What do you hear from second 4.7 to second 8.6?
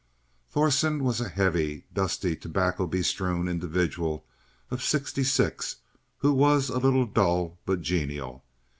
of sixty six, who was a little dull but genial.